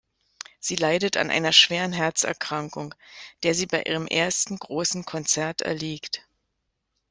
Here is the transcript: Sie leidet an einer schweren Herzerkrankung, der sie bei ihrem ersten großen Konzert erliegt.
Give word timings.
Sie 0.59 0.75
leidet 0.77 1.15
an 1.15 1.29
einer 1.29 1.51
schweren 1.53 1.93
Herzerkrankung, 1.93 2.95
der 3.43 3.53
sie 3.53 3.67
bei 3.67 3.83
ihrem 3.83 4.07
ersten 4.07 4.57
großen 4.57 5.05
Konzert 5.05 5.61
erliegt. 5.61 6.25